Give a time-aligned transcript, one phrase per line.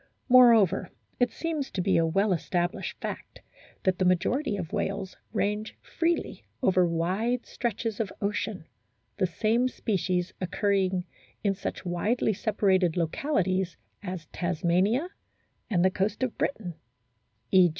[0.29, 3.41] Moreover, it seems to be a well established fact
[3.83, 8.65] that the majority of whales range freely over wide stretches of ocean,
[9.17, 11.05] the same species occurring
[11.43, 15.07] in such widely separated localities as Tasmania
[15.69, 16.73] and the coast of Britain
[17.51, 17.69] (e.